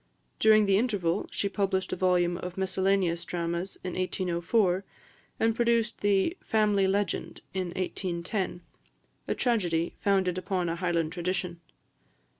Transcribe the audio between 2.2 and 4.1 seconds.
of miscellaneous dramas in